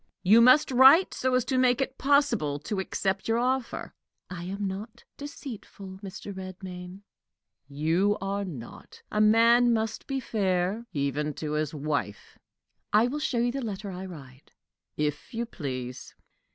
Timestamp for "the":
13.51-13.61